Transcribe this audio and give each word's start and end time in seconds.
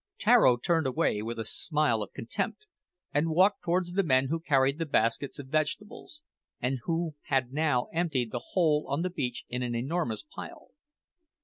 Tararo 0.17 0.57
turned 0.57 0.87
away 0.87 1.21
with 1.21 1.37
a 1.37 1.45
smile 1.45 2.01
of 2.01 2.11
contempt, 2.11 2.65
and 3.13 3.29
walked 3.29 3.61
towards 3.61 3.91
the 3.93 4.01
men 4.01 4.29
who 4.29 4.39
carried 4.39 4.79
the 4.79 4.87
baskets 4.87 5.37
of 5.37 5.45
vegetables, 5.49 6.23
and 6.59 6.79
who 6.85 7.13
had 7.25 7.53
now 7.53 7.85
emptied 7.93 8.31
the 8.31 8.41
whole 8.53 8.87
on 8.89 9.03
the 9.03 9.11
beach 9.11 9.45
in 9.47 9.61
an 9.61 9.75
enormous 9.75 10.23
pile. 10.23 10.69